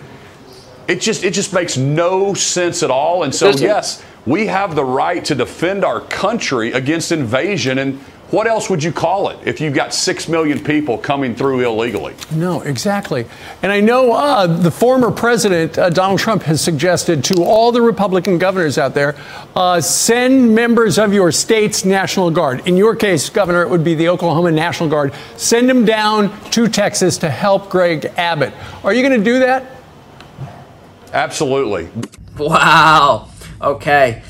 it 0.86 1.02
just 1.02 1.24
it 1.24 1.34
just 1.34 1.52
makes 1.52 1.76
no 1.76 2.32
sense 2.32 2.82
at 2.82 2.90
all. 2.90 3.24
And 3.24 3.34
so 3.34 3.50
yes, 3.50 4.02
we 4.24 4.46
have 4.46 4.74
the 4.74 4.84
right 4.84 5.22
to 5.26 5.34
defend 5.34 5.84
our 5.84 6.00
country 6.00 6.72
against 6.72 7.12
invasion 7.12 7.78
and 7.78 8.00
what 8.30 8.46
else 8.46 8.68
would 8.68 8.84
you 8.84 8.92
call 8.92 9.30
it 9.30 9.38
if 9.46 9.58
you've 9.58 9.74
got 9.74 9.94
six 9.94 10.28
million 10.28 10.62
people 10.62 10.98
coming 10.98 11.34
through 11.34 11.60
illegally? 11.66 12.14
No, 12.30 12.60
exactly. 12.60 13.24
And 13.62 13.72
I 13.72 13.80
know 13.80 14.12
uh, 14.12 14.46
the 14.46 14.70
former 14.70 15.10
president, 15.10 15.78
uh, 15.78 15.88
Donald 15.88 16.20
Trump, 16.20 16.42
has 16.42 16.60
suggested 16.60 17.24
to 17.24 17.42
all 17.42 17.72
the 17.72 17.80
Republican 17.80 18.36
governors 18.36 18.76
out 18.76 18.92
there 18.92 19.16
uh, 19.56 19.80
send 19.80 20.54
members 20.54 20.98
of 20.98 21.14
your 21.14 21.32
state's 21.32 21.86
National 21.86 22.30
Guard. 22.30 22.68
In 22.68 22.76
your 22.76 22.94
case, 22.94 23.30
Governor, 23.30 23.62
it 23.62 23.70
would 23.70 23.84
be 23.84 23.94
the 23.94 24.10
Oklahoma 24.10 24.52
National 24.52 24.90
Guard. 24.90 25.14
Send 25.38 25.66
them 25.66 25.86
down 25.86 26.38
to 26.50 26.68
Texas 26.68 27.16
to 27.18 27.30
help 27.30 27.70
Greg 27.70 28.12
Abbott. 28.18 28.52
Are 28.84 28.92
you 28.92 29.02
going 29.02 29.18
to 29.18 29.24
do 29.24 29.38
that? 29.38 29.64
Absolutely. 31.14 31.88
Wow. 32.36 33.30
Okay. 33.62 34.22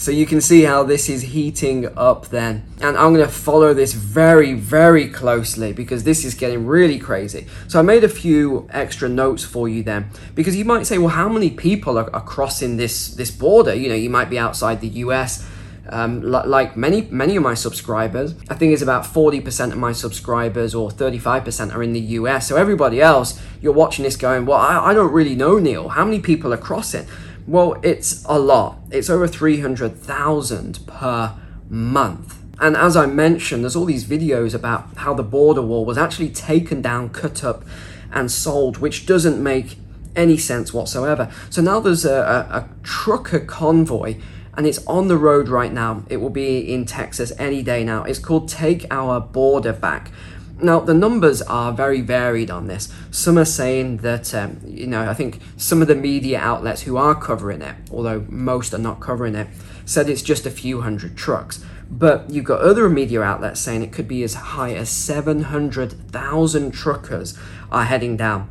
So 0.00 0.10
you 0.10 0.24
can 0.24 0.40
see 0.40 0.62
how 0.62 0.82
this 0.82 1.10
is 1.10 1.20
heating 1.20 1.86
up 1.94 2.28
then. 2.28 2.64
And 2.80 2.96
I'm 2.96 3.12
going 3.12 3.26
to 3.26 3.30
follow 3.30 3.74
this 3.74 3.92
very, 3.92 4.54
very 4.54 5.06
closely 5.10 5.74
because 5.74 6.04
this 6.04 6.24
is 6.24 6.32
getting 6.32 6.66
really 6.66 6.98
crazy. 6.98 7.46
So 7.68 7.78
I 7.78 7.82
made 7.82 8.02
a 8.02 8.08
few 8.08 8.66
extra 8.72 9.10
notes 9.10 9.44
for 9.44 9.68
you 9.68 9.82
then. 9.82 10.08
Because 10.34 10.56
you 10.56 10.64
might 10.64 10.86
say, 10.86 10.96
well, 10.96 11.08
how 11.08 11.28
many 11.28 11.50
people 11.50 11.98
are, 11.98 12.08
are 12.14 12.22
crossing 12.22 12.78
this, 12.78 13.08
this 13.08 13.30
border? 13.30 13.74
You 13.74 13.90
know, 13.90 13.94
you 13.94 14.08
might 14.08 14.30
be 14.30 14.38
outside 14.38 14.80
the 14.80 14.88
US. 15.04 15.46
Um, 15.90 16.22
like 16.22 16.76
many 16.76 17.02
many 17.10 17.34
of 17.36 17.42
my 17.42 17.54
subscribers, 17.54 18.34
I 18.48 18.54
think 18.54 18.72
it's 18.72 18.82
about 18.82 19.02
40% 19.02 19.72
of 19.72 19.78
my 19.78 19.92
subscribers 19.92 20.72
or 20.72 20.88
35% 20.88 21.74
are 21.74 21.82
in 21.82 21.94
the 21.94 22.00
US. 22.00 22.48
So 22.48 22.56
everybody 22.56 23.02
else, 23.02 23.42
you're 23.60 23.72
watching 23.72 24.04
this 24.04 24.16
going, 24.16 24.46
well, 24.46 24.60
I, 24.60 24.90
I 24.90 24.94
don't 24.94 25.12
really 25.12 25.34
know, 25.34 25.58
Neil. 25.58 25.88
How 25.88 26.04
many 26.04 26.20
people 26.20 26.54
are 26.54 26.58
crossing? 26.58 27.06
Well, 27.50 27.80
it's 27.82 28.24
a 28.26 28.38
lot. 28.38 28.78
It's 28.92 29.10
over 29.10 29.26
300,000 29.26 30.86
per 30.86 31.34
month. 31.68 32.38
And 32.60 32.76
as 32.76 32.96
I 32.96 33.06
mentioned, 33.06 33.64
there's 33.64 33.74
all 33.74 33.86
these 33.86 34.04
videos 34.04 34.54
about 34.54 34.98
how 34.98 35.14
the 35.14 35.24
border 35.24 35.60
wall 35.60 35.84
was 35.84 35.98
actually 35.98 36.28
taken 36.28 36.80
down, 36.80 37.08
cut 37.08 37.42
up, 37.42 37.64
and 38.12 38.30
sold, 38.30 38.78
which 38.78 39.04
doesn't 39.04 39.42
make 39.42 39.78
any 40.14 40.36
sense 40.36 40.72
whatsoever. 40.72 41.28
So 41.50 41.60
now 41.60 41.80
there's 41.80 42.04
a, 42.04 42.20
a, 42.20 42.56
a 42.58 42.68
trucker 42.84 43.40
convoy 43.40 44.20
and 44.56 44.64
it's 44.64 44.86
on 44.86 45.08
the 45.08 45.16
road 45.16 45.48
right 45.48 45.72
now. 45.72 46.04
It 46.08 46.18
will 46.18 46.30
be 46.30 46.72
in 46.72 46.84
Texas 46.84 47.32
any 47.36 47.64
day 47.64 47.82
now. 47.82 48.04
It's 48.04 48.20
called 48.20 48.48
Take 48.48 48.86
Our 48.92 49.20
Border 49.20 49.72
Back. 49.72 50.12
Now, 50.62 50.80
the 50.80 50.94
numbers 50.94 51.40
are 51.42 51.72
very 51.72 52.00
varied 52.00 52.50
on 52.50 52.66
this. 52.66 52.92
Some 53.10 53.38
are 53.38 53.44
saying 53.44 53.98
that, 53.98 54.34
um, 54.34 54.60
you 54.66 54.86
know, 54.86 55.08
I 55.08 55.14
think 55.14 55.40
some 55.56 55.80
of 55.80 55.88
the 55.88 55.94
media 55.94 56.38
outlets 56.38 56.82
who 56.82 56.96
are 56.96 57.14
covering 57.14 57.62
it, 57.62 57.76
although 57.90 58.26
most 58.28 58.74
are 58.74 58.78
not 58.78 59.00
covering 59.00 59.34
it, 59.34 59.48
said 59.84 60.08
it's 60.08 60.22
just 60.22 60.46
a 60.46 60.50
few 60.50 60.82
hundred 60.82 61.16
trucks. 61.16 61.64
But 61.90 62.30
you've 62.30 62.44
got 62.44 62.60
other 62.60 62.88
media 62.88 63.22
outlets 63.22 63.60
saying 63.60 63.82
it 63.82 63.92
could 63.92 64.06
be 64.06 64.22
as 64.22 64.34
high 64.34 64.74
as 64.74 64.88
700,000 64.90 66.70
truckers 66.70 67.38
are 67.72 67.84
heading 67.84 68.16
down. 68.16 68.48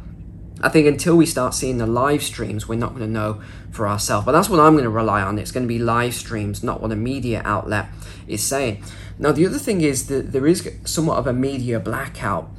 I 0.61 0.69
think 0.69 0.87
until 0.87 1.15
we 1.15 1.25
start 1.25 1.53
seeing 1.53 1.77
the 1.77 1.87
live 1.87 2.21
streams, 2.21 2.67
we're 2.67 2.75
not 2.75 2.89
going 2.89 3.01
to 3.01 3.07
know 3.07 3.41
for 3.71 3.87
ourselves. 3.87 4.25
But 4.25 4.33
that's 4.33 4.49
what 4.49 4.59
I'm 4.59 4.73
going 4.73 4.83
to 4.83 4.89
rely 4.89 5.21
on. 5.21 5.39
It's 5.39 5.51
going 5.51 5.63
to 5.63 5.67
be 5.67 5.79
live 5.79 6.13
streams, 6.13 6.63
not 6.63 6.81
what 6.81 6.91
a 6.91 6.95
media 6.95 7.41
outlet 7.45 7.87
is 8.27 8.43
saying. 8.43 8.83
Now, 9.17 9.31
the 9.31 9.45
other 9.45 9.57
thing 9.57 9.81
is 9.81 10.07
that 10.07 10.31
there 10.31 10.47
is 10.47 10.69
somewhat 10.85 11.17
of 11.17 11.27
a 11.27 11.33
media 11.33 11.79
blackout 11.79 12.49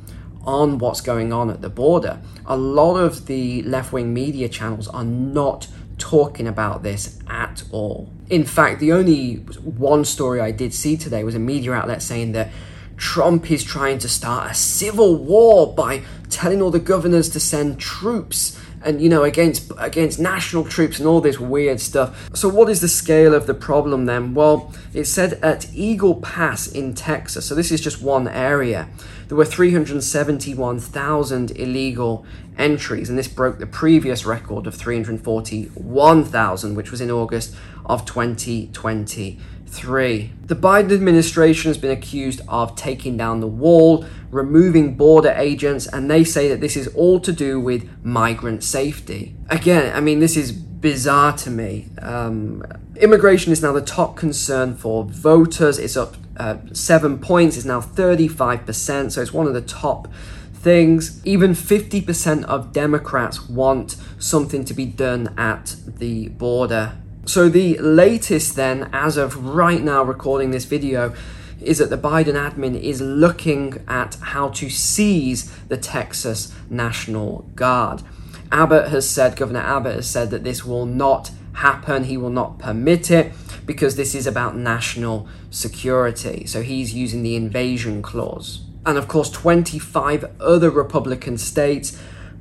on 0.45 0.79
what's 0.79 1.01
going 1.01 1.33
on 1.33 1.51
at 1.51 1.61
the 1.61 1.69
border. 1.69 2.21
A 2.47 2.57
lot 2.57 2.97
of 2.97 3.27
the 3.27 3.63
left 3.63 3.93
wing 3.93 4.15
media 4.15 4.49
channels 4.49 4.89
are 4.89 5.05
not 5.05 5.69
talking 5.99 6.49
about 6.49 6.83
this 6.83 7.19
at 7.29 7.63
all. 7.71 8.11
In 8.31 8.45
fact, 8.45 8.81
the 8.81 8.93
only 8.93 9.37
one 9.37 10.05
story 10.05 10.41
I 10.41 10.51
did 10.51 10.73
see 10.73 10.97
today 10.97 11.25
was 11.25 11.35
a 11.35 11.39
media 11.39 11.73
outlet 11.73 12.03
saying 12.03 12.33
that 12.33 12.51
Trump 12.97 13.51
is 13.51 13.65
trying 13.65 13.99
to 13.99 14.09
start 14.09 14.51
a 14.51 14.55
civil 14.55 15.17
war 15.17 15.73
by 15.75 16.03
telling 16.41 16.63
all 16.63 16.71
the 16.71 16.81
governors 16.81 17.29
to 17.29 17.39
send 17.39 17.79
troops 17.79 18.59
and 18.83 19.03
you 19.03 19.11
know 19.11 19.25
against 19.25 19.71
against 19.77 20.19
national 20.19 20.65
troops 20.65 20.99
and 20.99 21.07
all 21.07 21.21
this 21.21 21.39
weird 21.39 21.79
stuff. 21.79 22.35
So 22.35 22.49
what 22.49 22.71
is 22.71 22.81
the 22.81 22.89
scale 22.89 23.35
of 23.35 23.47
the 23.47 23.53
problem 23.53 24.07
then? 24.07 24.33
Well, 24.33 24.73
it 24.95 25.05
said 25.05 25.35
at 25.43 25.71
Eagle 25.75 26.15
Pass 26.15 26.67
in 26.67 26.95
Texas. 26.95 27.45
So 27.45 27.55
this 27.55 27.71
is 27.71 27.83
just 27.83 28.01
one 28.01 28.27
area. 28.27 28.89
There 29.29 29.37
were 29.37 29.45
371,000 29.45 31.51
illegal 31.51 32.25
entries 32.57 33.11
and 33.11 33.19
this 33.19 33.29
broke 33.29 33.59
the 33.59 33.67
previous 33.67 34.25
record 34.25 34.67
of 34.67 34.75
341,000 34.75 36.75
which 36.75 36.91
was 36.91 37.03
in 37.03 37.11
August 37.11 37.55
of 37.85 38.07
2020. 38.07 39.39
Three, 39.71 40.33
the 40.45 40.57
Biden 40.57 40.93
administration 40.93 41.69
has 41.69 41.79
been 41.79 41.93
accused 41.93 42.41
of 42.49 42.75
taking 42.75 43.17
down 43.17 43.39
the 43.39 43.47
wall, 43.47 44.05
removing 44.33 44.97
border 44.97 45.33
agents, 45.37 45.87
and 45.87 46.11
they 46.11 46.25
say 46.25 46.49
that 46.49 46.61
this 46.61 46.77
is 46.77 46.89
all 46.89 47.21
to 47.21 47.33
do 47.33 47.61
with 47.61 47.89
migrant 48.05 48.65
safety. 48.65 49.37
Again, 49.49 49.95
I 49.95 50.01
mean, 50.01 50.19
this 50.19 50.37
is 50.37 50.51
bizarre 50.51 51.37
to 51.39 51.51
me. 51.51 51.89
Um, 52.03 52.65
immigration 52.97 53.53
is 53.53 53.63
now 53.63 53.73
the 53.73 53.81
top 53.81 54.17
concern 54.17 54.75
for 54.75 55.05
voters. 55.05 55.79
It's 55.79 55.97
up 55.97 56.17
uh, 56.37 56.57
seven 56.73 57.19
points, 57.19 57.57
it's 57.57 57.65
now 57.65 57.81
35%, 57.81 59.13
so 59.13 59.23
it's 59.23 59.33
one 59.33 59.47
of 59.47 59.55
the 59.55 59.61
top 59.61 60.09
things. 60.53 61.25
Even 61.25 61.53
50% 61.53 62.45
of 62.45 62.73
Democrats 62.73 63.49
want 63.49 63.97
something 64.19 64.65
to 64.65 64.75
be 64.75 64.85
done 64.85 65.33
at 65.39 65.77
the 65.87 66.29
border 66.31 66.97
so 67.27 67.49
the 67.49 67.79
latest 67.79 68.57
then, 68.57 68.89
as 68.93 69.17
of 69.17 69.45
right 69.45 69.83
now 69.83 70.03
recording 70.03 70.51
this 70.51 70.65
video, 70.65 71.15
is 71.61 71.79
that 71.79 71.91
the 71.91 71.99
Biden 71.99 72.35
admin 72.35 72.81
is 72.81 73.01
looking 73.01 73.85
at 73.87 74.15
how 74.17 74.49
to 74.49 74.71
seize 74.71 75.51
the 75.69 75.77
Texas 75.77 76.55
National 76.71 77.45
Guard. 77.55 78.03
Abbott 78.51 78.89
has 78.89 79.09
said, 79.09 79.37
Governor 79.37 79.61
Abbott 79.61 79.97
has 79.97 80.11
said 80.11 80.31
that 80.31 80.45
this 80.45 80.65
will 80.65 80.87
not 80.87 81.31
happen. 81.55 82.05
He 82.05 82.17
will 82.17 82.31
not 82.31 82.59
permit 82.59 83.11
it 83.11 83.33
because 83.67 83.97
this 83.97 84.15
is 84.15 84.27
about 84.27 84.57
national 84.57 85.29
security. 85.51 86.47
So 86.47 86.63
he's 86.63 86.95
using 86.95 87.23
the 87.23 87.37
invasion 87.37 88.03
clause. 88.03 88.65
And 88.87 88.97
of 88.97 89.07
course, 89.07 89.31
25 89.31 90.25
other 90.41 90.71
Republican 90.71 91.37
states 91.39 92.01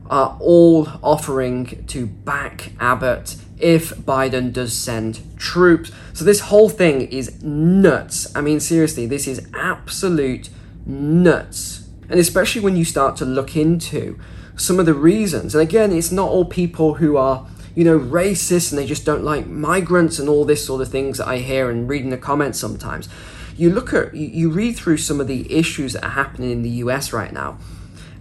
are 0.09 0.37
all 0.39 0.87
offering 1.03 1.85
to 1.87 2.07
back 2.07 2.71
Abbott 2.79 3.35
if 3.59 3.89
Biden 3.97 4.51
does 4.53 4.73
send 4.73 5.21
troops. 5.37 5.91
So 6.13 6.23
this 6.23 6.41
whole 6.41 6.69
thing 6.69 7.01
is 7.01 7.41
nuts. 7.43 8.33
I 8.35 8.41
mean, 8.41 8.59
seriously, 8.59 9.05
this 9.05 9.27
is 9.27 9.47
absolute 9.53 10.49
nuts. 10.85 11.87
And 12.09 12.19
especially 12.19 12.61
when 12.61 12.75
you 12.75 12.85
start 12.85 13.15
to 13.17 13.25
look 13.25 13.55
into 13.55 14.19
some 14.55 14.79
of 14.79 14.85
the 14.85 14.93
reasons. 14.93 15.53
And 15.53 15.61
again, 15.61 15.91
it's 15.91 16.11
not 16.11 16.29
all 16.29 16.45
people 16.45 16.95
who 16.95 17.17
are, 17.17 17.47
you 17.75 17.83
know, 17.83 17.99
racist 17.99 18.71
and 18.71 18.79
they 18.79 18.85
just 18.85 19.05
don't 19.05 19.23
like 19.23 19.47
migrants 19.47 20.19
and 20.19 20.27
all 20.27 20.45
this 20.45 20.65
sort 20.65 20.81
of 20.81 20.89
things 20.89 21.17
that 21.17 21.27
I 21.27 21.37
hear 21.37 21.69
and 21.69 21.87
read 21.87 22.03
in 22.03 22.09
the 22.09 22.17
comments 22.17 22.59
sometimes. 22.59 23.07
You 23.55 23.69
look 23.69 23.93
at, 23.93 24.15
you 24.15 24.49
read 24.49 24.77
through 24.77 24.97
some 24.97 25.19
of 25.19 25.27
the 25.27 25.53
issues 25.53 25.93
that 25.93 26.03
are 26.03 26.11
happening 26.11 26.51
in 26.51 26.61
the 26.61 26.69
US 26.69 27.13
right 27.13 27.31
now 27.31 27.57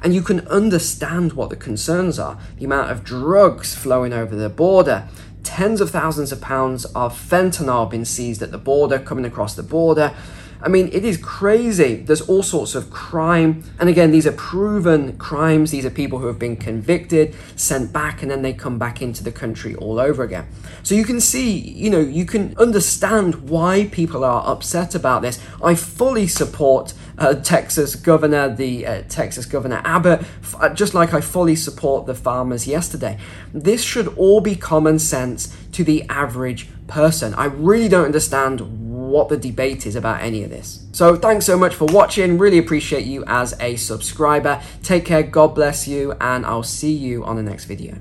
and 0.03 0.15
you 0.15 0.23
can 0.23 0.47
understand 0.49 1.33
what 1.33 1.51
the 1.51 1.57
concerns 1.57 2.19
are. 2.19 2.39
The 2.59 2.65
amount 2.65 2.91
of 2.91 3.05
drugs 3.05 3.75
flowing 3.75 4.13
over 4.13 4.37
the 4.37 4.49
border, 4.49 5.09
tens 5.43 5.81
of 5.81 5.91
thousands 5.91 6.33
of 6.33 6.41
pounds 6.41 6.85
of 6.87 7.15
fentanyl 7.15 7.91
being 7.91 8.05
seized 8.05 8.43
at 8.43 8.51
the 8.51 8.59
border, 8.59 8.99
coming 8.99 9.25
across 9.25 9.55
the 9.55 9.63
border. 9.63 10.15
I 10.61 10.69
mean, 10.69 10.89
it 10.93 11.05
is 11.05 11.17
crazy. 11.17 11.97
There's 11.97 12.21
all 12.23 12.43
sorts 12.43 12.75
of 12.75 12.91
crime. 12.91 13.63
And 13.79 13.89
again, 13.89 14.11
these 14.11 14.27
are 14.27 14.33
proven 14.33 15.17
crimes. 15.17 15.71
These 15.71 15.87
are 15.87 15.91
people 15.91 16.19
who 16.19 16.27
have 16.27 16.39
been 16.39 16.57
convicted, 16.57 17.35
sent 17.55 17.93
back, 17.93 18.23
and 18.23 18.31
then 18.31 18.43
they 18.43 18.53
come 18.53 18.79
back 18.79 19.01
into 19.01 19.23
the 19.23 19.31
country 19.31 19.75
all 19.77 20.01
over 20.01 20.23
again. 20.23 20.47
So 20.83 20.95
you 20.95 21.05
can 21.05 21.21
see, 21.21 21.51
you 21.57 21.91
know, 21.91 22.01
you 22.01 22.25
can 22.25 22.57
understand 22.59 23.49
why 23.49 23.89
people 23.93 24.25
are 24.25 24.45
upset 24.47 24.95
about 24.95 25.23
this. 25.23 25.41
I 25.63 25.75
fully 25.77 26.27
support 26.27 26.93
uh, 27.19 27.35
Texas 27.35 27.95
governor, 27.95 28.55
the 28.55 28.87
uh, 28.87 29.03
Texas 29.09 29.47
governor 29.47 29.81
Abbott, 29.85 30.21
f- 30.43 30.75
just 30.75 30.95
like 30.95 31.15
I 31.15 31.21
fully 31.21 31.57
support 31.57 32.07
the 32.07 32.15
farmers 32.15 32.67
yesterday. 32.67 33.19
This 33.53 33.83
should 33.83 34.09
all 34.17 34.41
be 34.41 34.57
common 34.57 34.99
sense 34.99 35.57
to 35.73 35.85
the 35.85 36.05
average 36.09 36.69
person. 36.87 37.35
I 37.35 37.47
really 37.47 37.89
don't 37.89 38.07
understand 38.07 38.61
what 39.09 39.29
the 39.29 39.37
debate 39.37 39.87
is 39.87 39.97
about 39.97 40.23
any 40.23 40.45
of 40.45 40.51
this. 40.51 40.87
So 40.93 41.17
thanks 41.17 41.47
so 41.47 41.59
much 41.59 41.75
for 41.75 41.87
watching. 41.87 42.39
Really 42.39 42.59
appreciate 42.59 43.05
you 43.05 43.25
as 43.27 43.55
a 43.61 43.77
subscriber. 43.77 44.61
Take 44.83 45.05
care, 45.05 45.23
God 45.23 45.55
bless 45.55 45.89
you, 45.89 46.13
and 46.21 46.45
I'll 46.47 46.63
see 46.63 46.93
you 46.93 47.25
on 47.25 47.37
the 47.37 47.43
next 47.43 47.65
video. 47.65 47.99